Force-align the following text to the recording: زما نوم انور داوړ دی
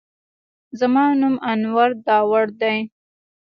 زما 0.79 1.05
نوم 1.19 1.35
انور 1.51 1.89
داوړ 2.05 2.45
دی 2.61 2.77